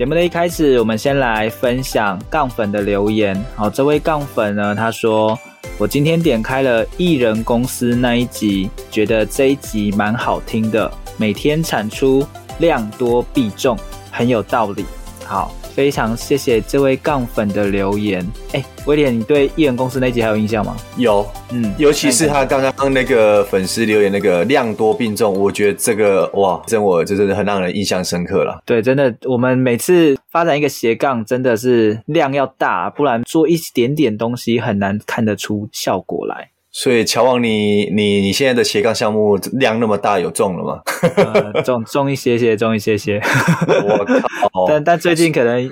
[0.00, 3.38] 节目的一开始，我们先来分享杠粉的留言。
[3.54, 5.38] 好，这位杠粉呢，他说
[5.76, 10.90] ：“我今天点开了艺人公司那一集，觉得这一集蛮好听的。
[11.18, 12.26] 每天产出
[12.60, 13.78] 量多必中，
[14.10, 14.86] 很有道理。”
[15.26, 15.54] 好。
[15.74, 18.26] 非常谢谢这位杠粉的留言。
[18.52, 20.76] 哎，威廉，你对艺人公司那集还有印象吗？
[20.96, 28.62] 有，嗯，尤其是他刚刚那个粉丝留言那个量多并重，我觉得这个哇，真我就真的很让人印象深刻了。
[28.66, 36.50] 对，真的，我们每次发展一个斜杠，真的是量要大，不然做一点点东西很难看得出效果来。
[36.72, 40.80] 所以乔王你，你你你现在的斜杠项目量那么大，有中了吗？
[41.16, 43.20] 呃、中中一些些，中一些些。
[43.66, 44.04] 我
[44.52, 44.66] 靠！
[44.68, 45.68] 但但最近可能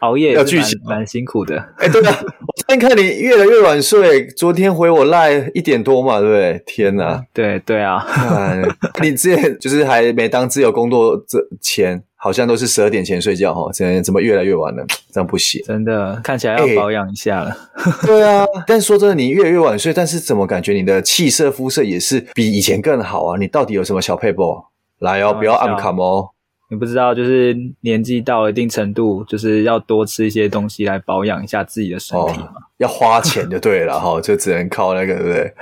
[0.00, 1.56] 熬夜要巨型，蛮辛苦的。
[1.78, 6.62] 哎、欸，对啊，我最近看你越来越晚睡，昨天回我赖一点多嘛，对不对？
[6.66, 7.24] 天哪！
[7.32, 8.06] 对对啊，
[9.00, 12.04] 你之前就是还没当自由工作之前。
[12.22, 14.86] 好像都是十二点前睡觉哈，现在怎么越来越晚了？
[15.12, 17.50] 这样不行，真的看起来要保养一下了。
[17.50, 23.36] 欸、对啊，但是说真的，你越来越晚睡，但是怎么感觉你的气色、肤色也是比以前更好啊？
[23.36, 24.62] 你到底有什么小撇步？
[25.00, 26.28] 来哦，不要暗卡哦。
[26.70, 32.46] 你不知道，就是年纪到了一定程度，就是要多吃一些东西来保养一下自己的身体嘛。
[32.46, 35.54] 哦、要花钱就对了哈， 就只能靠那个，对不对？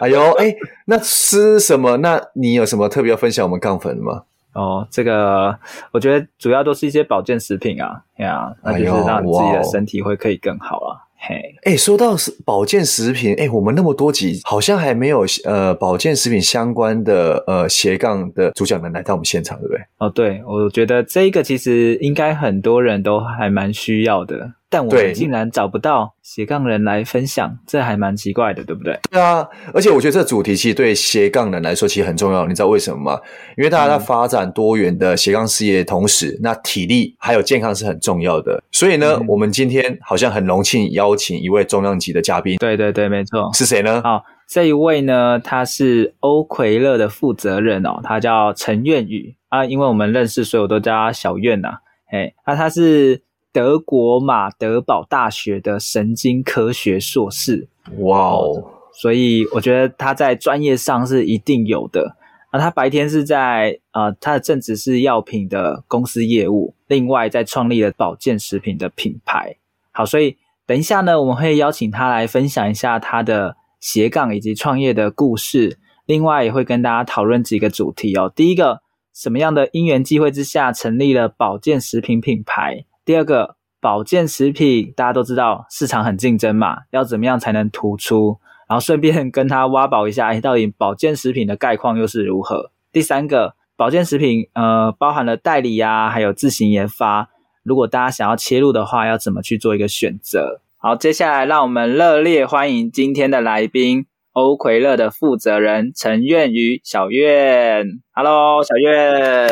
[0.00, 0.56] 哎呦，哎、欸，
[0.86, 1.98] 那吃什么？
[1.98, 4.22] 那你有什么特别要分享我们杠粉的吗？
[4.54, 5.56] 哦，这个
[5.92, 11.04] 我觉得主要都是一些保健食品啊，对啊，那就是让你自己的身体会可以更好啊。
[11.20, 19.80] 嘿，哎，说到是保健食品，哎，我们那么多集好像还没有呃保健食品相关的呃斜杠的主讲人来到我们现场，对不对？
[19.98, 24.52] 哦，对，我觉得这个其实应该很多人都还蛮需要的。
[24.70, 28.98] 但我们竟然找不到斜杠人来分享，这还蛮奇怪的，对不对？
[29.10, 33.18] 对啊，而且我觉得这主题其实对斜杠人来说其实很重要，你知道为什么吗？
[33.56, 38.62] 因为大家在发展多元的斜杠事业的同时，嗯、那体力还有健康是很重要的。
[38.70, 42.58] 所以呢，嗯、我们今天好像很荣幸邀请一位重量级的嘉宾。
[42.58, 43.50] 对对对，没错。
[43.54, 44.02] 是谁呢？
[44.02, 51.74] 好，这一位呢，他是欧奎乐的负责人哦，他叫陈苑宇啊，因为我们认识，所以我都叫他小苑呐、啊。
[52.12, 53.22] 哎，那他是。
[53.52, 58.64] 德国马德堡大学的神经科学硕士，哇哦！
[58.92, 62.16] 所以我觉得他在专业上是一定有的。
[62.52, 69.56] 那他白天是在呃，他的正职是药品的公司业务，另外在创立了保健食品的品牌。
[69.92, 70.36] 好，所以
[70.66, 75.78] 等一下呢，我们会邀请他来分享一下他的斜杠以及创业的故事。
[76.06, 78.32] 另外也会跟大家讨论几个主题哦。
[78.34, 78.80] 第一个，
[79.12, 82.86] 什么样的因缘际会之下成立了保健食品品牌？
[83.08, 88.38] 第二个，保健食品大家都知道市场很竞争嘛，要怎么样才能突出？
[88.68, 92.70] 然后顺便跟他挖宝一下，哎，到底保健食品的概况又是如何？
[92.92, 97.30] 第三个，保健食品呃包含了代理啊，还有自行研发。
[97.62, 100.60] 如果大家想要切入的话，要怎么去做一个选择？
[100.76, 104.04] 好，接下来让我们热烈欢迎今天的来宾——
[104.36, 107.86] 欧魁乐的负责人陈苑宇小苑。
[108.12, 109.48] Hello，小苑。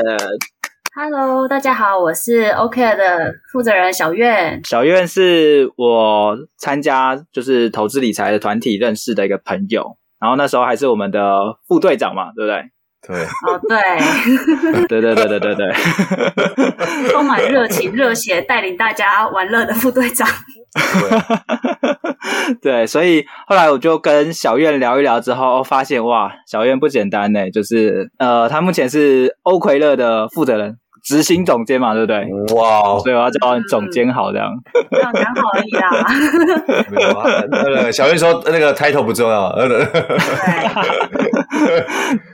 [0.98, 4.58] Hello，大家好，我是 OK 的负责人小苑。
[4.64, 12.70] 小苑是我参加就是投资理财的团体认识的一个朋友，然后那时候还是我们的副队长嘛，对不对？
[13.06, 13.24] 对。
[13.24, 13.78] 哦，对。
[14.88, 15.70] 对对对对对对。
[17.10, 20.26] 充满热情、热血，带领大家玩乐的副队长。
[22.62, 30.78] 对，所以后来我就跟小苑聊一聊之后，发现哇，小苑不简单呢，就是呃，他目前是欧奎乐的负责人。
[31.06, 32.26] 执行总监嘛，对不对？
[32.56, 32.98] 哇哦！
[33.00, 33.38] 所以我要叫
[33.70, 34.50] 总监好这样。
[34.90, 35.88] 这样刚好而已啦。
[36.90, 39.54] 没有啊，那个小月说那个 title 不重要。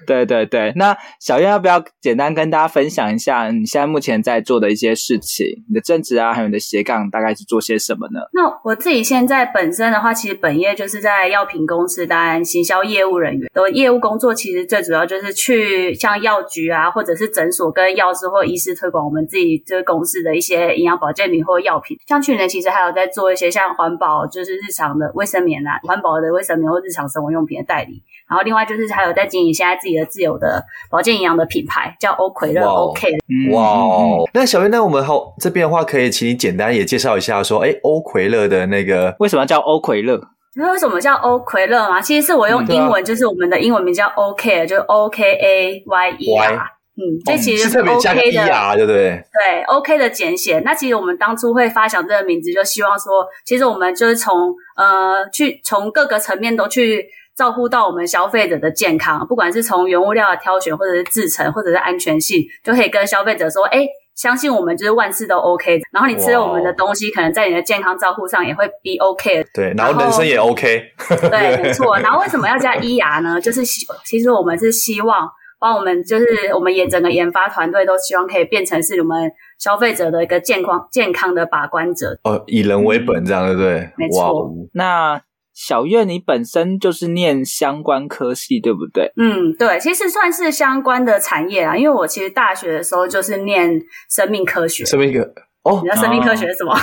[0.06, 5.46] 对对对，那小月要不要简单跟大家分享一下你现在目前在做的一些事情？
[5.68, 8.20] 你的正职啊，还有你的斜杠，大概是做些什么呢？
[8.32, 13.50] 那我自己现在本身的话，其实本业就是在药品公司当行销业务人员。
[13.52, 21.96] 的业务工作其实最主要就是去像药局啊，或者是诊所跟药师或医医师推广我们自己这个公司的一些营养保健品或药品。
[22.06, 28.00] 像去年其实还有在做一些像环保，就是日常的卫生棉啊，环保的卫生棉或日常生活用品的代理。
[28.28, 33.08] 然后另外就是还有在经营现在自己的自有的保健营养的品牌，叫欧葵乐 OK。
[33.52, 40.20] 哇哦，那小月，那我们好这边的话，可以请你简单也介绍一下，说，哎，欧葵乐的那个为什么叫欧葵乐？
[40.54, 42.00] 那为什么叫欧葵乐吗？
[42.00, 46.66] 其实是我用英文，就是我们的英文名叫 OK，就是 O K A Y E R。
[46.94, 49.24] 嗯，这其实是 OK 的，对不对？
[49.32, 50.60] 对，OK 的简写。
[50.60, 57.06] 那其实我们当初会发想这个名字，就希望说，其实我们就是从呃，去从各个层面都去
[57.36, 63.86] 照顾到我们消费者的健康，不管是从原物料的挑选，或者是制成，或者是安全性，就可以跟消费者说，哎。
[64.14, 69.42] 相信我们就是万事都 OK，然后你吃了我们的东西，可能在你的健康照护上也会 be OK。
[69.54, 70.84] 对，然后人生也 OK。
[71.30, 71.98] 对，没错。
[71.98, 73.40] 然后为什么要加 ER 呢？
[73.40, 75.26] 就是希，其实我们是希望
[75.62, 79.30] 帮我们，就是我们也整个研发团队都希望可以变成是我们
[79.60, 82.18] 消费者的一个健康健康的把关者。
[82.24, 83.88] 哦，以人为本，这样对不对？
[83.96, 84.50] 没错。
[84.74, 85.22] 那。
[85.54, 89.12] 小月，你本身就是念相关科系，对不对？
[89.18, 91.76] 嗯，对，其实算是相关的产业啦。
[91.76, 93.70] 因为我其实大学的时候就是念
[94.08, 94.82] 生命科学。
[94.86, 95.20] 生命科
[95.62, 96.74] 哦，你知道生命科学是什么？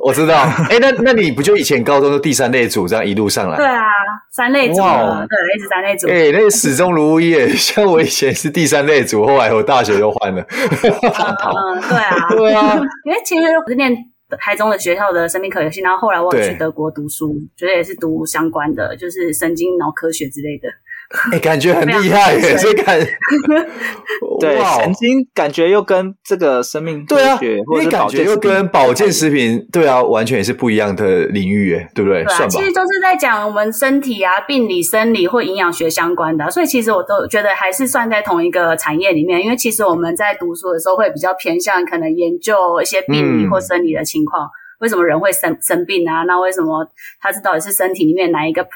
[0.00, 0.34] 我知道。
[0.70, 3.56] 哎，那那你不就以前高中的第三类组这样一路上来？
[3.56, 3.82] 对啊，
[4.32, 6.08] 三类组哇，对，一直三类组。
[6.08, 7.48] 哎，那个始终如一耶。
[7.56, 10.42] 像我以前是第三类组，后来我大学又换了。
[10.42, 13.94] 嗯，对啊， 对啊，因为其实我是念。
[14.40, 20.68] 台中的学校的生命科学系，然后后来我去德国读书，觉得也是读相关的，就是神经脑科学之类的。
[21.32, 22.56] 哎，感觉很厉害耶！
[22.58, 22.98] 这感
[24.40, 32.24] 对神经感觉又跟这个生命科学，或者感觉又跟保健食品，对啊，完全也是不一样的领域，耶，对不对？
[32.24, 32.48] 算吧。
[32.48, 39.40] 其实都是在讲我们身体啊、病理、生理或营养学相关的，所以其实我都觉得还是算在同一个产业里面。
[39.40, 44.50] 因为其实我们在读书的时候会比较偏向可能研究一些病理或生理的情况，
[44.80, 46.24] 为什么人会生生病啊？
[46.24, 46.84] 那为什么
[47.20, 48.66] 它是到底是身体里面哪一个？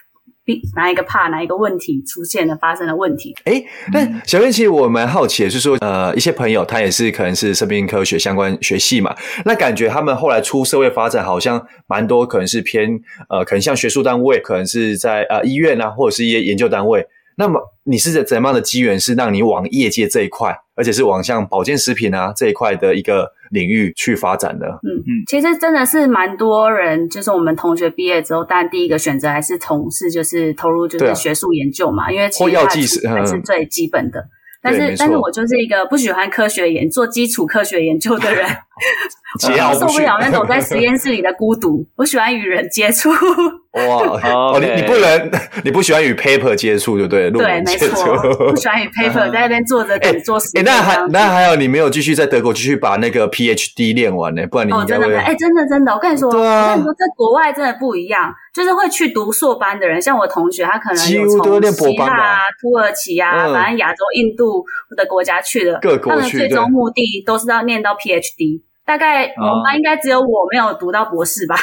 [0.77, 3.35] 哪一个怕哪一个问题出现了发生了问题？
[3.45, 3.63] 哎，
[3.93, 9.15] 那小月其实我蛮好奇，是说，呃，一些朋友他也是可能是生命科学相关学系嘛，
[9.45, 12.89] 那感觉他们后来出社会发展，好像蛮多可能是偏
[13.29, 17.07] 呃，可能像学术单位，可能是在呃医院啊，或者是一些研究单位。
[17.37, 24.67] 那么你是怎怎样的机缘，是让你往业界这一块，而且是往像保健食品啊这一块的一个领域去发展的？
[24.67, 34.21] 嗯嗯，其实真的是蛮多人，就是我们同学毕业之后，当然第一个选择还是从事，就是投入就是学术研究嘛，啊、因为其实药剂还是最基本的。
[34.21, 34.31] 嗯
[34.63, 38.47] 但是，但是我就是一个不喜欢科学研做基础科学研究的人，
[39.71, 41.87] 我受不了那种在实验室里的孤独。
[41.97, 43.11] 我喜欢与人接触。
[43.11, 45.31] 哇， 哦，你你不能，
[45.63, 47.31] 你不喜欢与 paper 接触，对不对？
[47.31, 48.17] 对，没错，
[48.51, 50.65] 不喜欢与 paper 在那边坐着等做实验。
[50.65, 54.45] 那还那还有，你没有继续在德国继续把那个 PhD 练完呢？
[54.51, 55.15] 不然你应该会。
[55.15, 58.35] 哎，真的真的，我跟你说，我跟你说，在国外真的不一样。
[58.53, 64.65] 就是会去读硕班的人，像我同学，他可能有从希腊啊、土耳其啊，嗯、反正亚洲、印度
[64.97, 68.61] 的国家去的，各国他们最终目的都是要念到 PhD。
[68.85, 71.57] 对大概我们班应该只有我没有读到博士吧。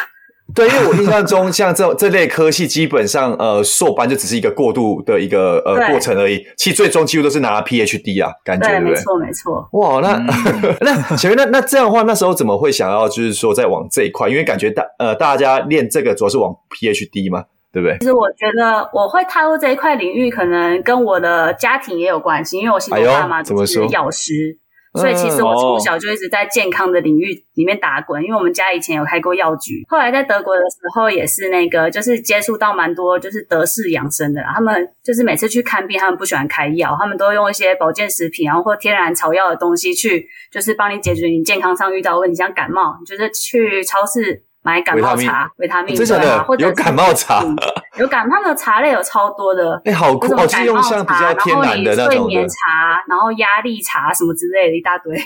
[0.56, 6.42] 对，因为我印象中，像这这类科系，基本上呃，硕班就只是一个过渡的一个呃对过程而已。
[6.56, 8.96] 其实最终几乎都是拿 PhD 啊，感觉对，对不对？
[8.96, 9.70] 没错，没错。
[9.74, 14.30] 哇，那、嗯、 那小月，那那这样的话，那时候怎么会想要就是说再往这一块？
[14.30, 17.44] 因为感觉大呃大家练这个主要是往 PhD 嘛，
[17.74, 17.98] 对不对？
[18.00, 24.58] 其实我觉得我会踏入这一块领域，可能跟我的家庭也有关系，因为我是我爸妈都是药师。
[24.98, 34.52] 所以其实我从小就一直在健康的领域里面打滚，因为我们家以前有开过药局，后来在德国的时候也是那个，就是接触到蛮多就是德式养生的啦。
[34.56, 44.47] 他们就是每次去看病，他们不喜欢开药，他们都用一些保健食品，然后或天然草药的东西去，就是帮你解决你健康上遇到的问题，像感冒，就是去超市。
[44.68, 47.42] 买感冒茶、维他命，真的，或者有感冒茶，
[47.98, 49.82] 有感，他们的茶类有超多的。
[49.86, 55.18] 哎，好酷，是用像比较天然的那种睡眠茶，然后压力茶什么之类的一大堆。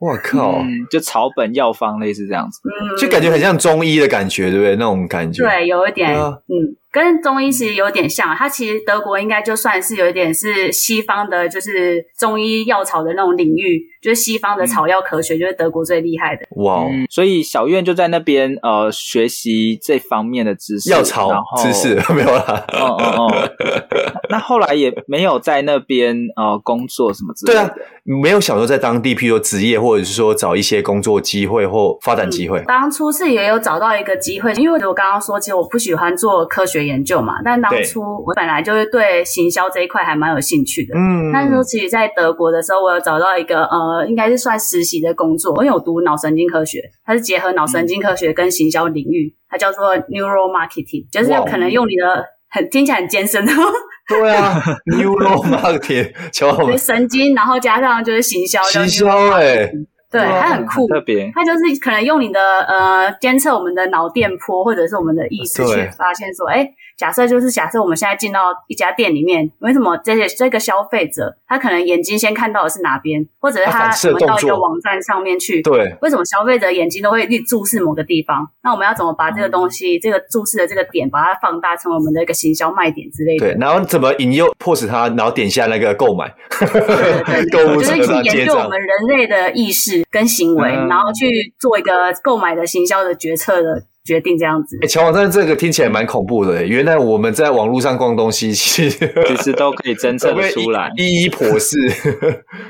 [0.00, 2.60] 我靠，就草本药方类似这样子，
[2.98, 4.74] 就感觉很像中医的感觉，对不对？
[4.74, 6.74] 那种感觉，对，有一点，嗯。
[6.92, 16.42] 跟中医其实有点像，它其实德国应该就算是有一点是西方的，就是中医药草的那种领域，就是西方的草药科学，嗯、就是德国最厉害的。
[16.56, 17.06] 哇、嗯！
[17.08, 21.30] 所以小院就在那边呃学习这方面的知识，药草
[21.62, 22.64] 知识 没有啦。
[22.72, 23.50] 哦哦哦。
[24.28, 27.60] 那后来也没有在那边呃工作什么之类的。
[27.60, 27.74] 对啊，
[28.22, 32.60] 没有想说在当地，譬如说职业，或者是说找一些工作机会或发展机会。
[32.60, 36.79] 嗯、当初是也有找到一个机会，因为我刚刚说，其实我不喜欢做科学。
[36.80, 40.94] 学研究嘛，但当初我本来就是对行销这一块还蛮有兴趣的。
[40.96, 53.52] 嗯，那时候其实，在德国的时候，我有找到一个呃，应该是算实习的工作，因为我读脑神经科学，它是结合脑神经科学跟行销领域，它叫做 Neural Marketing，就是可能用你的很听起来很艰深的。
[54.08, 59.72] 对啊，Neural Marketing， 就神经，然后加上就是行销，行销哎、欸。
[60.10, 61.30] 对，它很酷，很特别。
[61.34, 66.72] 它就是可能用你的呃监测我们的脑电波，或者是我们的意识去发现说，哎。
[67.00, 78.46] 假设就是假设我们现在进到一家店里面，为什么这些这个消费者他可能眼睛先看到的是哪边，或者是他我们到一个网站上面去，对，为什么消费者眼睛都会去注视某个地方？
[78.62, 83.46] 那我们要怎么把这个东西，嗯、这个注视的这个点，把它放大成为我们的一个行销卖点之类的？
[83.46, 86.30] 对，然后怎么引诱迫使他，然后点下那个购买？
[86.58, 93.84] 对对对，购物就是去研究我们人类的意识跟行为，嗯、然后去做一个购买的行销的决策的。
[94.10, 96.66] 决定这样子，哎、欸，乔王，但是这个听起来蛮恐怖的。
[96.66, 98.98] 原来我们在网络上逛东西，其实
[99.28, 101.76] 其实都可以侦测得 出来，一一婆 视。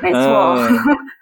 [0.03, 0.69] 没错、嗯，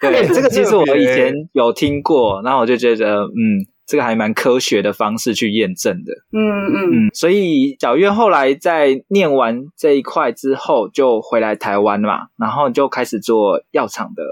[0.01, 6.13] 对，这个其实我以前有听过，然后我就觉得，嗯，这个还蛮科学的方式去验证的。
[6.33, 14.23] 嗯嗯嗯，所以小月后来在念完这一块之后，就回来台湾嘛，然后就开始做药厂的。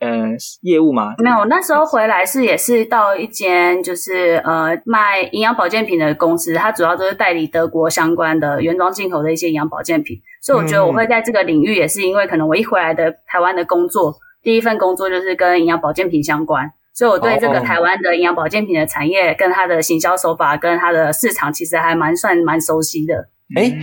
[0.00, 1.14] 呃，业务吗？
[1.18, 23.28] 没有，那时候回来是也是到一间就是呃卖营养保健品的公司，它主要都是代理德国相关的原装进口的一些营养保健品，所以我觉得我会在这个领域也是因为可能我一回来的台湾的工作，第一份工作就是跟营养保健品相关，所以我对这个台湾的营养保健品的产业跟它的行销手法跟它的市场其实还蛮算蛮熟悉的。
[23.56, 23.78] 诶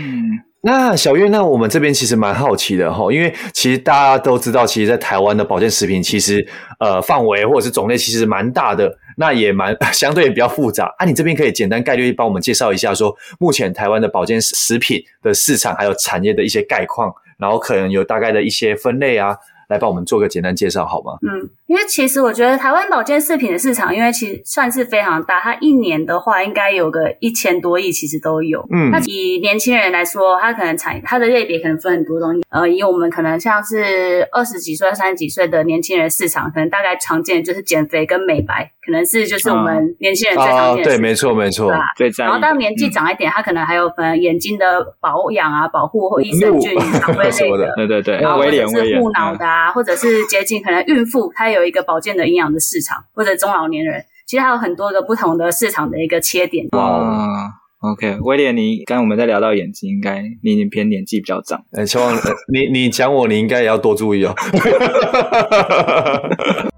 [0.65, 6.43] 那小月，那我们这边其实蛮好奇的哈，因为其实大家都知道，其实，在台湾的保健食品其实
[6.79, 11.05] 呃范围或者是种类其实蛮大的，那也蛮 相对也比较复杂啊。
[11.05, 19.37] 你这边可以简单概率帮我们介绍一下，说目前台湾的保健食品的市场还有产业的一些概况，然后可能有大概的一些分类啊。
[19.69, 21.13] 来帮我们做个简单介绍好吗？
[21.21, 28.65] 嗯，因为其实我觉得台湾保健食品的市场，因为其实算是非常大，它一年的话应该有个一千多亿，其实都有。
[28.71, 32.41] 嗯，那以年轻人来说，他可能产它的类别可能分很多东西。
[32.49, 40.95] 呃，以我们可能像是二十几岁、三十几岁的年轻人市场，可能大概常见的就是减肥跟美白，可能是就是我们年轻人最常见的、啊。
[40.95, 41.71] 对，没错，没错。
[41.97, 42.23] 对吧？
[42.25, 44.65] 然后当年纪长一点，他可能还有分眼睛的
[45.01, 47.73] 保养啊、保护或益生菌、肠胃类的。
[47.75, 56.67] 对对对，然后或者是护脑的啊，或者是接近可能孕妇，她有一个保健的营养的市场，或者中老年人，其实还有很多个不同的市场的一个切点。
[56.71, 61.63] 哇，OK，威廉，你刚刚我们在聊到眼睛，应该你已经偏年纪比较长。
[61.71, 62.13] 哎，希望
[62.51, 64.35] 你你讲我，你应该也要多注意哦。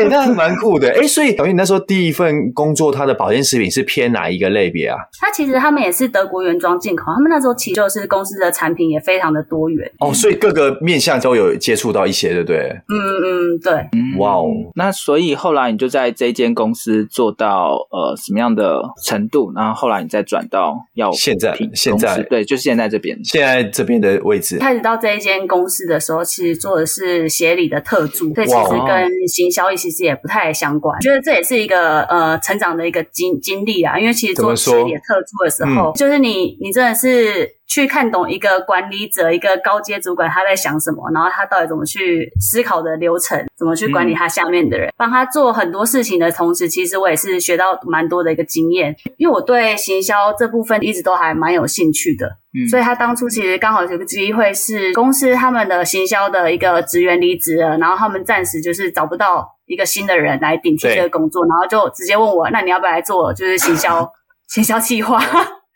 [0.00, 0.88] 哎、欸，那蛮酷的。
[0.88, 4.96] 哎、欸，所以等于你那时候第一份工作，它的保健食品是偏哪一个类别啊？
[5.20, 9.90] 它其实他们也是德国原装进口，他们那时候其实就是公司的产品也非常的多元。
[9.98, 12.80] 哦，所以各个面向都有接触到一些，对不对？
[12.88, 13.72] 嗯嗯，对。
[14.18, 19.52] 哇哦，那所以后来你就在这间公司做到呃什么样的程度？
[19.54, 24.58] 然后后来你再转到药现在现在对，就是现在这边现在这边的位置。
[24.58, 29.89] 开始到这一间公司的时候，其实做的是协理的特助，对，其实跟行销一起。
[29.90, 33.98] 其实也不太相关，觉得这也是一个呃成长的一个经经历啊。
[33.98, 48.96] 因为其实做事业特助的时候，嗯、就是你你真的是去看懂一个管理者、一个高阶主管他在想什么，然后他到底怎么去思考的流程，怎么去管理他下面的人，嗯、帮他做很多事情的同时，其实我也是学到蛮多的一个经验。
[49.18, 52.26] 因为我对行销这部分一直都还蛮有兴趣的，
[52.58, 59.48] 嗯，所以他当初其实刚好有个机会是公司他们的行销的一个职员离职了，然后他们暂时就是找不到。
[59.70, 63.32] 一个新的人来顶替这个工作，然后就直接问我，那你要不要来做？
[63.32, 64.10] 就是行销，
[64.50, 65.16] 行销计划。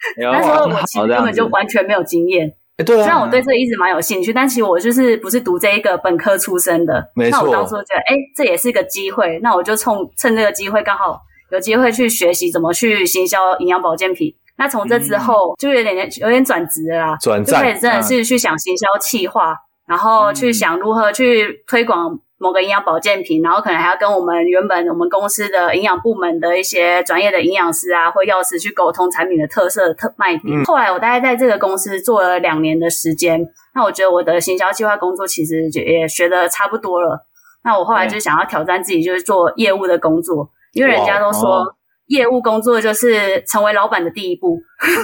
[0.20, 2.52] 那时候我其实根本就完全没有经验。
[2.84, 3.04] 对啊。
[3.04, 7.04] 虽然我对这个一直蛮有兴趣，但其实我就是不是读这一个本科出身的。
[7.14, 7.40] 没错。
[7.40, 11.20] 那我当初觉得，哎，这也是个机会，那我就冲趁这个机会，刚好
[11.50, 14.34] 有机会去学习怎么去行销营养保健品。
[14.56, 19.56] 那从这之后，就有点有点转职了啦，就开始真的是去想行销企划，
[19.87, 22.18] 然后去想如何去推广。
[22.38, 30.61] 某个营养保健品，然后可能还要跟我们原本我们公司的营养部门的一些专业的营养师啊或药师去沟通产品的特色特卖点。
[30.61, 37.26] 嗯、后来我大概在这个公司做了两年的时间，那我觉得我的行销计划工作其实也学的差不多了。
[37.64, 41.64] 那我后来就想要挑战自己，就是做业务的工作，因为人家都说
[42.06, 44.58] 业务工作就是成为老板的第一步。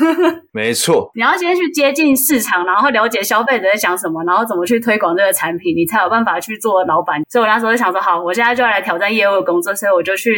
[0.52, 7.22] 没错，你要先去接近市场，然后了解消费者在想什么，然后怎么去推广这个产品，你才有办法去做老板。
[7.28, 10.30] 所以我那时候就想说，好，我现在就要来挑战业务的工作，所以我就去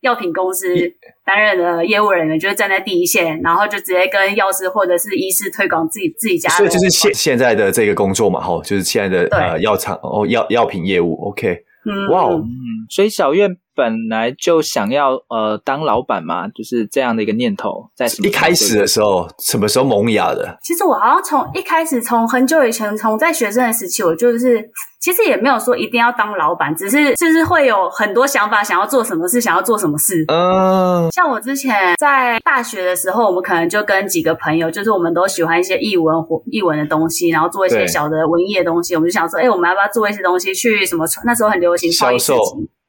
[0.00, 0.66] 药品公司
[1.24, 6.48] 担任的业务人员，就是站在第一线，然后就直接跟药师或者是医师推广自己自己家。
[6.50, 11.64] 所以就是现现在的这个工作嘛，吼，就是现在的呃药厂哦药药品业务，OK。
[12.12, 12.44] 哇哦，嗯，
[12.90, 13.48] 所以小苑
[13.78, 20.58] 本来就想要呃当老板嘛，就是这样的一个念头，在什么一开始的时候，什么时候萌芽的？
[20.60, 24.68] 其实我好像从一开始，从很久以前，从在学生的时期，我就是
[25.00, 30.24] 其实也没有说一定要当老板，只是就是会有很多想法，想要做什么事，想要做什么事。
[30.26, 41.06] 嗯，像我之前在大学的时候，我们可能就跟几个朋友，就是我们都喜欢一些译文或译文的东西，然后做一些小的文艺的东西，我们就想说，哎，我们要不要做一些东西去什么？
[41.24, 42.36] 那时候很流行销售。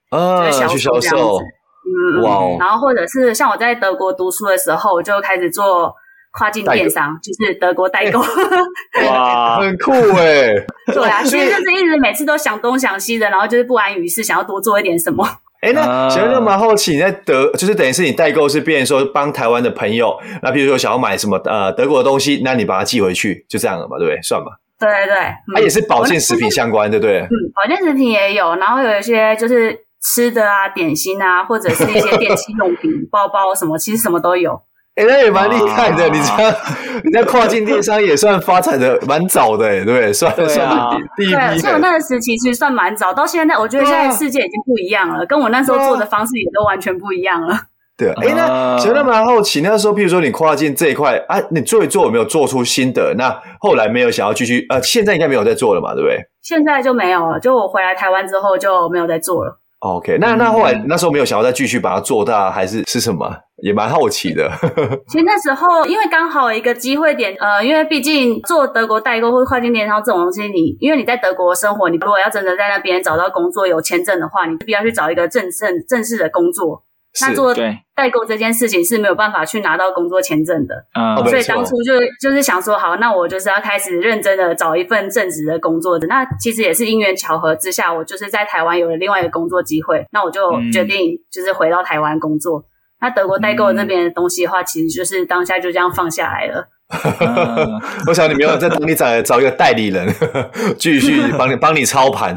[0.10, 5.94] 啊，去销售，嗯，哇、哦，然后或者是像我在德国读书的时候，我就开始做
[6.32, 8.20] 跨境电商，就是德国代购，
[9.08, 10.50] 哇， 很酷哎，
[10.94, 15.26] 对啊，其实就是一直每次都想东想西的，然后就是不安于事，想要多做一点什么。
[15.62, 24.22] 哎，那其实就蛮好奇，你在德就是等于是你代购是变成说帮台湾的朋友，那比如说想要买什么呃德国的东西，那你把它寄回去，就这样了嘛，对不对？
[24.22, 24.52] 算吧。
[24.80, 25.16] 对对对，
[25.56, 27.20] 它也是保健食品相关，对不对？
[27.20, 29.89] 嗯，保健食品也有，然后有一些就是。
[30.02, 34.62] 吃的啊，点心啊，或者是一些电器用品、包包什么， 其实什么都有。
[34.96, 36.04] 哎、欸，那也蛮厉害的。
[36.06, 40.12] 啊、你这你在跨境电商也算发展的蛮早的，对不对？
[40.12, 40.70] 算算
[41.16, 41.60] 第一批。
[41.60, 47.56] 所以我那个时期其实算蛮早，到现在我觉得现在世界已经不一样了，啊、跟我那时候做的方式也都完全不一样了。
[47.98, 53.14] 对啊，哎、欸，那其实蛮好奇，那时候，譬如说你跨境这一块啊，你做一做有没有做出心得？
[53.18, 56.18] 那后来没有想要继续，呃，现在应该没有在做了嘛，对不对？
[56.42, 59.59] 现在就没有了，就我回来台湾之后就没有在做了。
[59.80, 63.30] OK，那那后来那时候没有想要再继续把它做大，还是是什么？
[63.64, 64.50] 也蛮好奇的。
[65.08, 76.84] 其实那时候因为刚好一个机会点，呃，因为毕竟做德国代购或跨境电商这种东西，你因为你在德国生活，你如果要真的在那边找到工作有签证的话，你必须要去找一个正正正式的工作。
[77.22, 77.54] 那做
[77.96, 86.08] 代购这件事情是没有办法去拿到工作签证的，嗯，所以当初就就是想说，好，那我就是要开始认真的找一份正职的工作的。
[86.08, 92.60] 那其实也是因缘巧合之下，我就是在台湾有了另外一个工作机会，那我就决定就是回到台湾工作。
[92.60, 92.66] 嗯、
[93.02, 96.70] 那德国代购那边的东西的话，其实就是当下就这样放下来了。
[96.90, 100.12] 嗯、 我想你没有在等你找找一个代理人，
[100.80, 102.36] 继续帮你帮你操盘。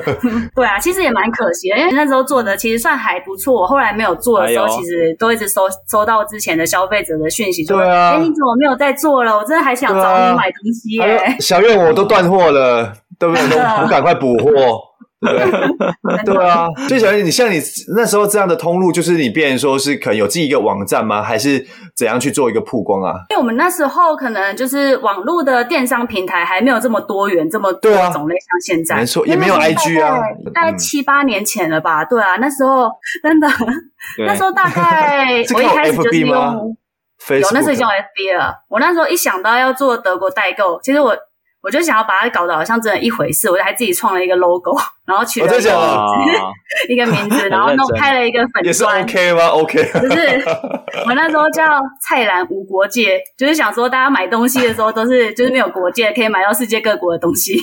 [0.56, 3.60] 对啊，其实也蛮可惜的，因为那时候做的其实算还不错。
[3.60, 9.36] 我后来没有做的时候，其实都一直收收到之前的消费者的讯息，说：“哎、啊欸，你怎么没有在做了？
[9.36, 13.58] 我真的还想找你买东西耶、欸。”小月，我都断货了，对不对？
[13.82, 14.89] 我赶快补货。
[15.20, 17.60] 对， 对啊，所以小苑，你像你
[17.94, 21.22] 那时候这样的通路，就是你变成说是可能有自己一个网站吗？
[21.22, 23.14] 还是怎样去做一个曝光啊？
[23.28, 30.20] 因为我们那时候可能就是网络的电商平台还没有这么多元，这么多种类，像现在，没错，也没有 IG 啊，
[30.54, 32.02] 大概七八年前了吧？
[32.04, 32.90] 对啊，那时候
[33.22, 33.48] 真的，
[34.26, 38.54] 那时候大概 我一开始就是用，有那时候已经有 FB 了。
[38.70, 41.14] 我那时候一想到要做德国代购，其实我。
[41.62, 48.64] 我就想要把它搞得好像真的一回事，我就还自己创了一个 logo， 然后取了一个名字， 一个名字，然后弄 开了一个粉专。
[48.64, 50.42] 也是 OK 吗？OK，就是
[51.06, 51.64] 我那时候叫
[52.02, 57.56] 菜篮无国界，就是想说大家买东西的时候都是就是没有国界，可以买到世界各国的东西。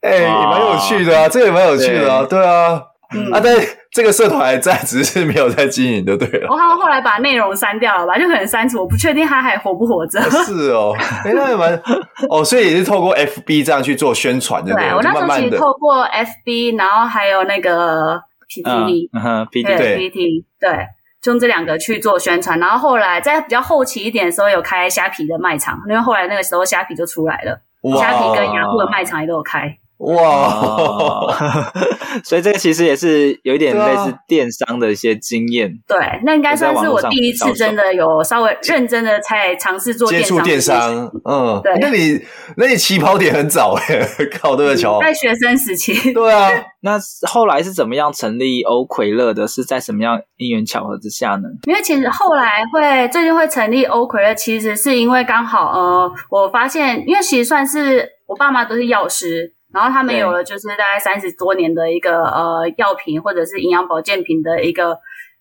[0.00, 2.82] 哎、欸，也蛮有趣的啊，这个也蛮有趣的啊，对，对啊。
[3.14, 3.54] 嗯、啊，但
[3.94, 6.48] 这个社团还在，只是没有在经营就，对了。
[6.50, 10.20] 我好像后来把内容删掉了吧，就可能删除，我不确定他还活不活着。
[10.44, 11.80] 是哦，哎、欸，那也蛮
[12.28, 14.88] 哦，所以也是透过 FB 这样去做宣传，对不对？
[14.90, 20.88] 我那时候其实透过 FB，然后还有那个 PPT，嗯哼，PTT，对，
[21.22, 22.58] 就用这两个去做宣传。
[22.58, 27.60] 然后后来在比较后期一点的时候，有开虾皮的卖场，因为后来那个时候虾皮就出来了，
[27.96, 29.78] 虾皮跟雅虎的卖场也都有开。
[29.98, 31.32] 哇，
[32.24, 35.72] 所以这个其实也是有一点类似电商的一些经验。
[35.86, 41.08] 对，那应该算是我第一次真的有稍微认真的在尝试做接触电商。
[41.24, 41.78] 嗯，对。
[41.80, 42.20] 那你
[42.56, 44.00] 那你起跑点很早哎，
[44.36, 45.00] 靠，对不对？
[45.00, 46.12] 在学生时期。
[46.12, 46.50] 对啊，
[46.82, 49.46] 那后来是怎么样成立欧奎乐的？
[49.46, 51.48] 是在什么样因缘巧合之下呢？
[51.66, 59.53] 因为其实后来会最近会成立欧奎乐，其实是因为刚好呃，我发现，因为其实算是我爸妈都是药师。
[59.74, 64.96] 然后他们有了就是大概三十多年的一个呃药品或者是营养保健品的一个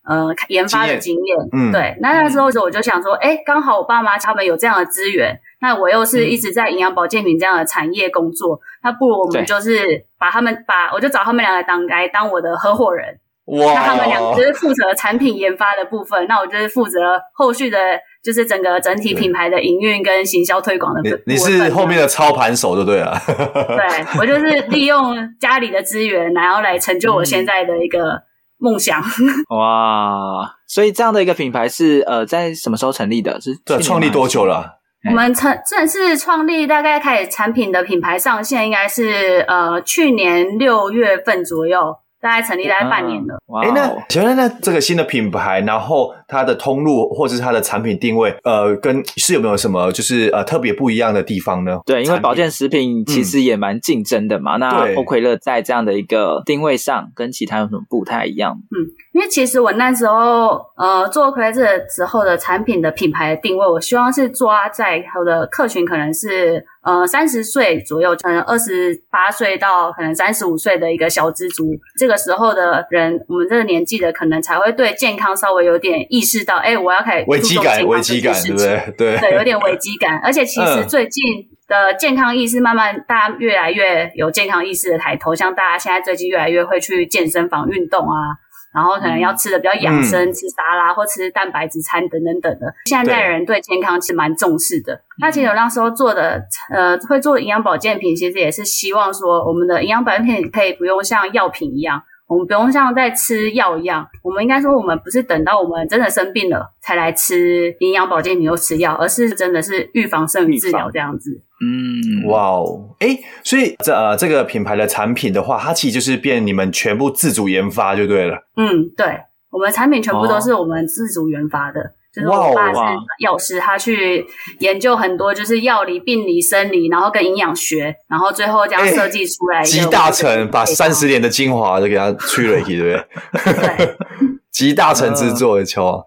[0.06, 1.96] 呃研发的经验，嗯，对。
[2.02, 13.74] 那那时候我就想说，哎，刚好我爸妈他们有这样的资源，那我又是一直在营养保健品这样的产业工作，那不如我们就是把他们把我就找他们两个当来当我的合伙人，哇！
[13.74, 17.78] 那他们两个就是负责产品研发的部分，那我就是负责后续的，
[18.24, 21.22] 就是整个整体品牌的营运跟行销推广的部分。
[21.26, 23.20] 你你是后面的操盘手就对了。
[23.28, 28.24] 对，我就是利用家里的资源，然后来成就我现在的一个
[28.58, 29.02] 梦想。
[29.50, 30.56] 哇！
[30.68, 33.40] 所以这样的一个品牌是呃，在什么时候成立的？
[33.42, 34.80] 是对，创立多久了？
[35.10, 41.98] 我们成正式创立，大概开始产品的品牌上线，应该是呃去年六月份左右。
[42.24, 43.36] 大概成立大概半年了。
[43.62, 51.78] 哎、嗯，那请问那这个新的品牌，然后它的通路或者是它的产品定位，呃，跟是有没有什么就是呃特别不一样的地方呢？
[51.86, 54.56] 对，因为保健食品其实也蛮竞争的嘛。
[54.56, 58.54] 嗯、那欧葵乐在这样的一个定位上，跟其他有什么不太一样？
[58.72, 66.66] 嗯，因为其实我那时候呃做欧葵乐这时候的产品的品牌的定位，我希望是抓在我的客群可能是。
[66.84, 71.64] 呃，三十岁左右，可能二十八岁到可能三十五岁的一个小资族，
[71.98, 78.94] 这个时候的人，我们这个年纪的，可能才会对健康稍微有点意识到，哎，我要开始危机感，危机感，对不对？
[78.98, 80.20] 对，对，有点危机感。
[80.24, 81.24] 而且其实最近
[81.68, 88.43] 的健康意识，慢慢大家越来越有健康意识的抬头，像大家现在最近越来越会去健身房运动啊。
[88.74, 92.74] 然后可能要吃的比较养生，嗯、吃沙拉或吃蛋白质餐等等等的。
[92.86, 95.00] 现在人对健康其实蛮重视的。
[95.20, 96.42] 那其实我那时候做的，
[96.74, 102.02] 呃，会做营养保健品，其实也是希望说，我们的营养保健品可以不用像药品一样。
[102.28, 111.44] 我们不用像在吃药一样，我们应该说，我们不是等到我们真的生病了才来吃营养保健品又吃药，而是真的是预防胜于治疗这样子。
[111.62, 118.38] 嗯，哇哦，哎，所以这呃这个品牌的产品的话，它其实就是变你们全部自主研发就对了。
[118.58, 119.20] 嗯，对，
[119.52, 121.82] 我们产品全部都是我们自主研发的。
[121.82, 122.80] 哦就是我爸是
[123.20, 124.26] 药师，他去
[124.60, 129.64] 研究很多，就是药理、病理、生理，然后跟营养学，然后最后这样设计出来。
[129.64, 133.06] 集大成，把三十年的精华都给他去了，对不对？
[133.54, 133.96] 对，
[134.52, 136.04] 集大成之作的球。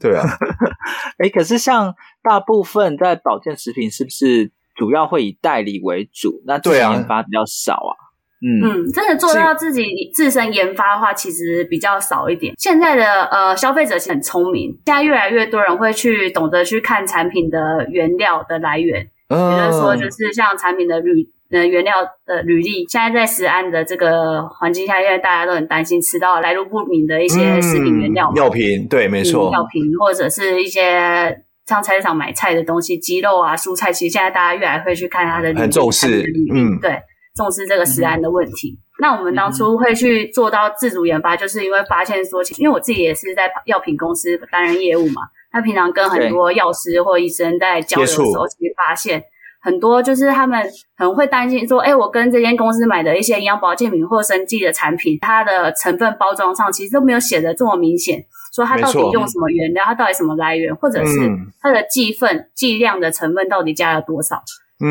[0.00, 0.24] 对啊，
[1.18, 6.42] 哎，可是像大部分在保健食品，是不是主要会以代理为主？
[6.46, 7.92] 那自己研发比较少啊。
[7.98, 8.04] 啊
[8.42, 12.52] 嗯嗯，真的做到自己自身研发的话，其实比较少一点。
[12.58, 21.26] 现在的呃消费者其实很聪明，现在越来越多人会去懂得去看产品的原料的来源，比如、哦、说就是像产品的铝。
[21.48, 21.94] 呃，原料
[22.26, 36.98] 的履历，现在在食安的这个环境下，因为大家都很担心吃到来路不明的一些食品原料嘛，药品，对，没错，药品或者是一些上菜市场买菜的东西，鸡肉啊、蔬菜，其实现在大家越来越会去看它的很重视，嗯，对，
[37.36, 38.70] 重视这个食安的问题。
[38.70, 49.22] 嗯、那我们当初会去做到自主研发，就是因为发现说，因为我自己也是在药品公司担任业务嘛，他平常跟很多药师或医生在交流的时候，其实发现。
[49.66, 50.62] 很多就是他们
[50.96, 58.24] 可能会担心说，哎，我跟这间公司买的一些营养保健品或生技的产品，它的成分包装上其实都没有写的这么明显，
[58.54, 61.28] 说它到底用什么原料，它到底什么来源，或者是
[61.60, 64.40] 它的剂份、剂量的成分到底加了多少。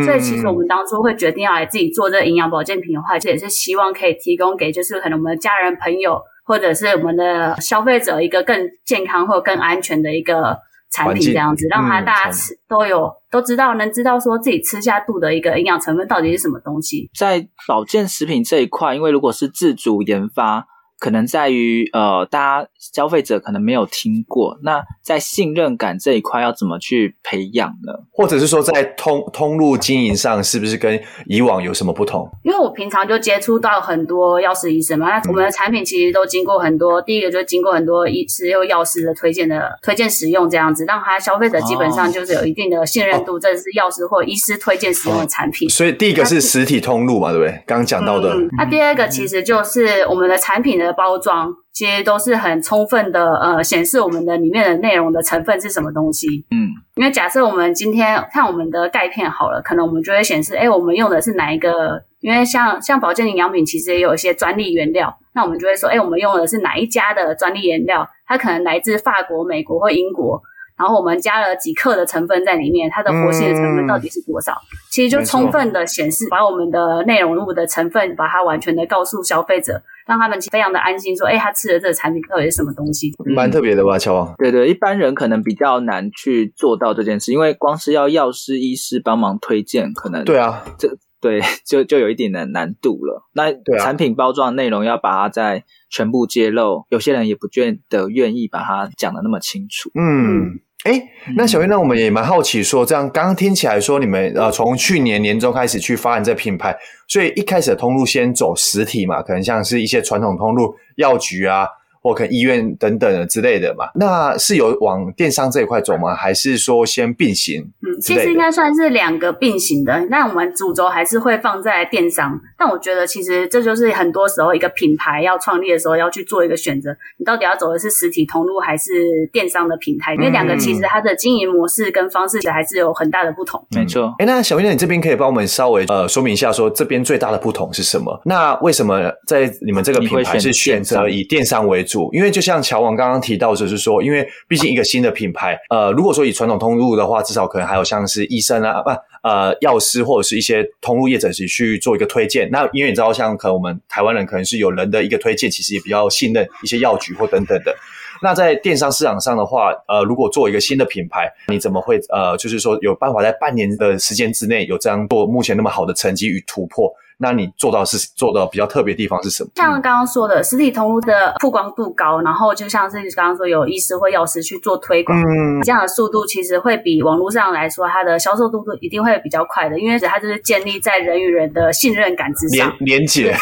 [0.03, 10.57] 所以其实我们当初会决定要来自己做这个营养保健品的话，这也是希望可以提供给就是可能我们的家人朋友或者是我们的消费者一个更健康或更安全的一个。
[10.95, 17.09] 产品这样子，让他大家吃都有都知道，能知道说自己吃下肚的一个营养成分到底是什么东西。
[17.13, 20.67] 在保健食品这一块，因为如果是自主研发。
[20.97, 27.93] 可能在于呃，大家消费者可能没有听过，那在信任感这一块要怎么去培养呢？
[28.11, 32.29] 或者是说在通通路经营上，是不是跟以往有什么不同？
[32.43, 45.67] 因为我平常就接触到很多药师医生嘛，那我们的产品其实都经过很多，嗯、第一个就经过很多医师又药师的推荐的推荐使用，这样子让他消费者基本上就是有一定的信任度，这、哦、是药师或医师推荐使用的产品。
[45.67, 47.51] 哦、所以第一个是实体通路嘛，对不对？
[47.67, 48.33] 刚刚讲到的。
[48.33, 50.84] 嗯、那第二个其实就是我们的产品的。
[50.85, 56.27] 的包装其实都是很充分的，呃，显示我们的里面的内容的成分是什么东西。
[56.51, 62.03] 嗯，因为假设我们今天看我们的钙片好了，可能我们就会显示，哎，我们用的是哪一个？
[62.21, 68.07] 因为像像保健营养品，其实也有一些专利原料，那我们就会说，哎，我们用的是哪一家的专利原料？
[68.25, 70.41] 它可能来自法国、美国或英国。
[70.77, 74.51] 然后我们加了几克的成分在里面，它的活性的成分到底是多少？
[74.51, 83.13] 嗯、其实就充分的显示，把我们的内容物的成分，把它完全的告诉消费者，让他们非常的安心，说，哎，他吃的这个产品到底是什么东西？
[83.33, 84.33] 蛮特别的吧，乔王？
[84.37, 90.97] 对对，一般人可能比较难去做到这件事，因为光是要药师、医师帮忙推荐，可能对啊，这。
[91.21, 93.23] 对， 就就有一点的难度了。
[93.33, 99.89] 那产品包装内容要把它在全部揭露，有些人也不见得愿意把它讲的那么清楚。
[99.95, 100.59] 嗯。
[100.85, 101.01] 哎，
[101.35, 111.67] 那小月，那我们也蛮好奇说，说这样刚刚听起来说，你们呃从去年年中开始去发展这品牌，所以一开始的通路先走实体嘛，可能像是一些传统通路，药局啊。
[112.05, 116.13] 或可能医院等等的之类的嘛，那是有往电商这一块走吗？
[116.13, 117.63] 还是说先并行？
[117.81, 120.05] 嗯，其实应该算是两个并行的。
[120.11, 130.13] 那我们主轴还是会放在电商，但我觉得其实这就是很多时候一个品牌要创立的时候要去做一个选择，你到底要走的是实体通路还是电商的平台？
[130.13, 133.65] 因为两个其实它的经营模式跟方式还是有很大的不同。
[133.75, 134.13] 没错。
[134.19, 138.21] 哎，那小月，你这边可以帮我们稍微呃说明一下，说这边最大的不同是什么？
[138.25, 141.94] 那为什么在你们这个品牌是选择以电商为主？
[142.13, 148.89] 因为就像乔王刚刚提到，就是说，因为毕竟一个新的品牌，呃，如果说以传统通路的话，至少可能还有像是医生啊，不，
[149.27, 152.49] 呃，药师或者是一些通路业者去去做一个推荐。
[152.51, 157.75] 那因为你知道，像可能我们台湾人可能是有人的一个推荐，其实也比较信任一些药局或等等的。
[158.21, 166.89] 那在电商市场上的话，呃，如果做一个新的品牌，你怎么会呃，就是说有办法在半年的时间之内有这样做目前那么好的成绩与突破？
[167.17, 169.49] 那你做到是做到比较特别的地方是什么？
[169.55, 183.35] 像刚刚说的，实体通路的曝光度高，然后就像是刚刚说有医师或药师去做推广，嗯，这样的速度其实会比网络上来说，它的销售速度一定会比较快的，因为它就是建立在人与人的信任感之上，连连接，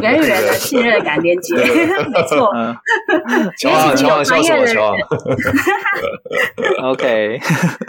[0.00, 2.52] 人与人的信任感连接，没错。
[3.58, 4.96] 乔王，乔王，笑死我，乔王。
[6.90, 7.40] OK，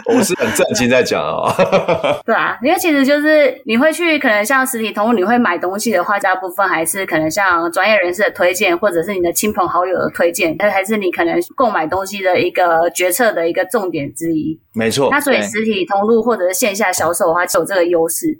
[0.06, 2.20] 我是很正经在讲啊、哦。
[2.24, 14.60] 对啊，因为其实就是你会去，可能像实体通路，你会买东西的话，大部分还是可能像专业人士的推荐，或者是你的亲朋好友的推荐，那还是你可能购买东西的一个决策的一个重点之一。
[14.74, 15.08] 没错。
[15.10, 18.38] 那所以实体通路或者是线下销售的话，就有这个优势。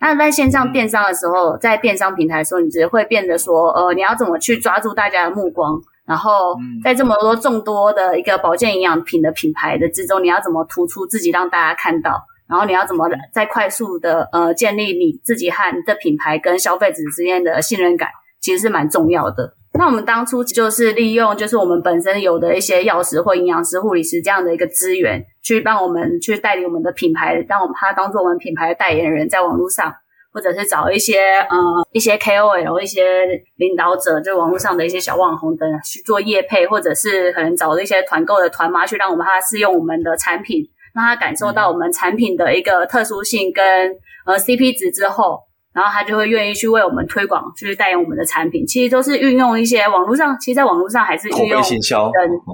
[0.00, 5.80] 那在线上电商的时候，在电商平台的时候，你只会变得说，呃，你要怎么去抓住大家的目光？
[6.06, 12.22] 然后在这么多众多的一个保健营养品的品牌的之中，你要怎么突出自己让大家看到？
[12.48, 18.08] 然后你要怎么再快速的呃建立你自己和你的品牌跟消费者之间的信任感，
[18.40, 19.54] 其实是蛮重要的。
[19.78, 29.94] 那我们当初就是利用就是我们本身有的一些药师或营养师、护理师这样的一个资源，去帮我们去代理我们的品牌，让我们他当做我们品牌的代言人，在网络上。
[30.32, 31.56] 或者是找一些呃
[31.92, 40.62] 一些 KOL 一些领导者，就网络上的一些小网红等去做业配，或者是可能找一些团购的团妈去让我们他试用我们的产品，
[40.96, 43.64] 让他感受到我们产品的一个特殊性跟
[44.24, 45.46] 呃 CP 值之后。
[45.76, 48.66] 然后他就会愿意去为我们推广，就是代言我们的产品。
[48.66, 52.10] 其实都是运用一些网络上，其实在网络上还是口碑行销，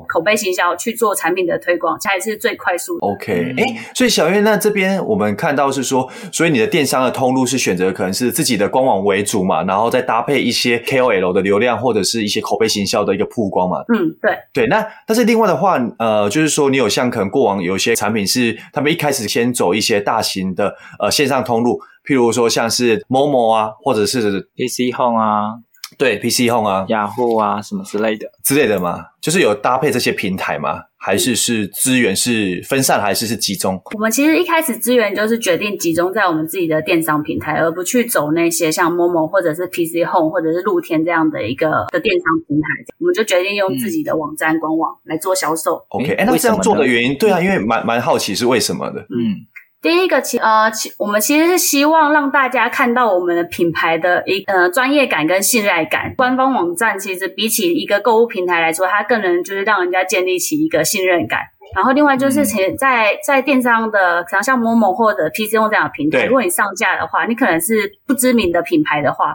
[0.08, 3.06] 口碑行销去做产品的推广，才是最快速的。
[3.06, 13.84] OK，哎，所以小月，那这边我们看到是说，所以你的电商的通路是选择可能是自己的官网为主嘛，然后再搭配一些 KOL 的流量或者是一些口碑行销的一个曝光嘛。
[13.94, 14.66] 嗯，对，对。
[14.66, 21.80] 那但是另外的话，呃，就是说你有像可能过往有些产品是他们一开始先走一些大型的呃线上通路。
[22.06, 24.20] 譬如说，像是 Momo 啊，或者是
[24.56, 25.54] PC Home 啊，
[25.96, 30.80] 对，PC Home 啊，雅虎啊，什么之类的之类的嘛，就是有搭配这些平台吗？
[31.04, 33.80] 还是是资源是分散，还是是集中？
[33.94, 42.68] 我们其实一开始资源就是决定集中在我们自己的电商平台，而不去走那些像 Momo 或者是 PC Home 或者是露天这样的一个的电商平台。
[43.00, 45.84] 我们就决定用自己的网站官网来做销售。
[45.88, 49.42] OK，哎，那这样做的原因，对啊，因为蛮蛮好奇是为什么的，嗯。
[49.82, 56.14] 第一个其呃其我们其实是希望让大家看到我们的品牌的一呃专业感跟信赖感。
[56.16, 61.40] 官方网站其实比起一个购物平台来说，它更能就是让人家建立起一个信任感。
[61.74, 69.34] 然后另外就是前在在电商的，可能像 Momo 或者 PC Home 这样的平台，如果你上架的话，你可能是不知名的品牌的话，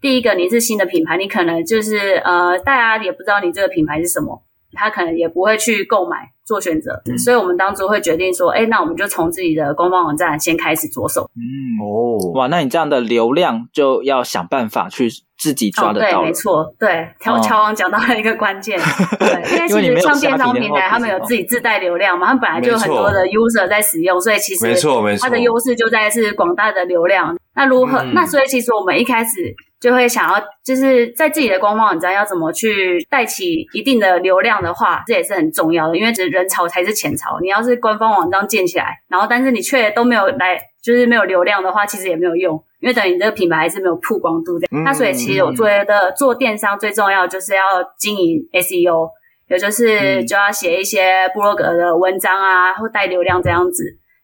[0.00, 4.42] 第一个你是新的品牌，你可能就是呃大家也不知道你这个品牌是什么。
[4.74, 11.30] 他可能也不会去购买做选择，嗯、所以我们当初会决定说，哎，那我们就从自己的官方网站先开始着手。
[11.36, 11.42] 嗯
[11.82, 15.08] 哦，哇，那你这样的流量就要想办法去
[15.38, 16.06] 自己抓得到。
[16.06, 18.78] 哦、对，没错，对，乔乔王讲到了一个关键，
[19.18, 27.36] 对，因为其实像电商平台，他们有自己自带流量嘛，他们本来就有很多的 user 在使用，所以其实没错没错，它的优势就在是广大的流量。
[27.54, 27.98] 那如何？
[27.98, 29.54] 嗯、那所以其实我们一开始。
[29.82, 37.40] 就会想要，就是在自己的官方网站要怎么去带起一定的流量的话，这也是很重要的，因为只人潮才是钱潮。
[37.40, 44.68] 你要是官方网站建起来，然后但是你却都没有来，就是没有流量的话，其实也没有用，因为等于你这个品牌还是没有曝光度的。
[44.70, 47.62] 嗯、那所以其实我觉得做电商最重要就是要
[47.98, 49.08] 经营 SEO，
[49.48, 53.82] 也就是就要写一些部落格的文章啊，或带流量这样子。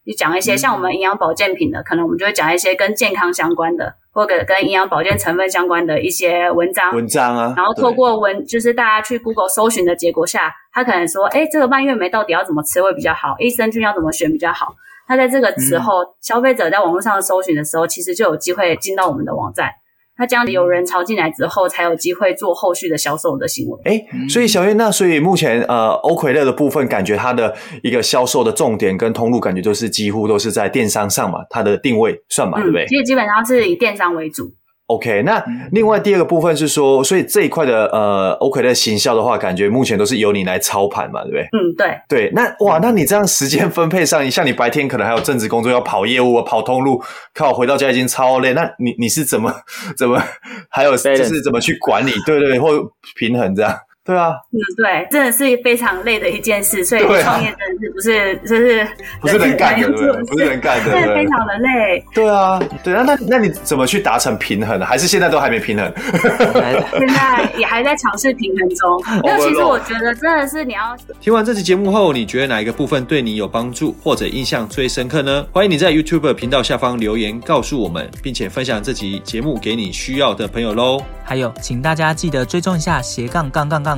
[0.08, 6.94] 就讲一些像我们营养保健品的，可能我们就会讲一些跟健康相关的，或者跟营养保健成分相关的一些文章。
[6.94, 13.36] 文章啊，然后透过文，就是大家去 Google 搜寻的结果下，他可能说，哎，这个蔓越莓到底要怎么吃会比较好？
[13.38, 14.74] 益生菌要怎么选比较好？
[15.06, 19.70] 他在这个时候，嗯、消费者在网络上搜寻的时候，其实就有机会进到我们的网站。
[20.18, 23.80] 那这样有人潮进来之后，才有机会做后续的销售的行为。
[23.84, 32.86] 哎，所以小月，那所以目前呃，欧葵乐的部分，感觉它的一个销售的重点跟通路，感觉都是几乎都是在电商上嘛，它的定位算嘛，嗯、对不对？
[32.86, 34.52] 其实基本上是以电商为主。
[34.88, 41.42] OK，那另外第二个部分是说，所以这一块的呃，OK 的行销的话，感觉目前都是由你来操盘嘛，对不对？
[41.52, 42.00] 嗯，对。
[42.08, 47.02] 对，那哇，那你这样时间分配上，像你白天可能还有正职工作要跑业务、跑通路，
[47.34, 49.52] 靠回到家已经超累，那你你是怎么
[49.94, 50.22] 怎么
[50.70, 52.12] 还有就是怎么去管理？
[52.24, 52.70] 对对对，或
[53.14, 53.76] 平衡这样。
[54.08, 58.88] 对啊，嗯，对，真的是非常累的一件事，所以创业真的是不是就是
[59.20, 59.86] 不是能干的，
[60.24, 62.02] 不是能干的，真的非常的累。
[62.14, 64.86] 对啊，对啊，那那你怎么去达成平衡呢？
[64.86, 65.92] 还是现在都还没平衡？
[66.98, 69.02] 现在也还在尝试平衡中。
[69.22, 75.46] 那其实我觉得真的是你要听完这期节目后，你觉得哪一个部分对你有帮助或者印象最深刻呢？
[75.52, 80.98] 欢迎你在 YouTube 频道下方留言告诉我们，并且分享这集节目给你需要的朋友喽。
[81.22, 83.97] 还有，请大家记得追踪一下斜杠杠杠杠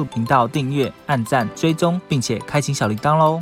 [0.05, 3.41] 频道订阅、按赞、追踪，并且开启小铃铛喽。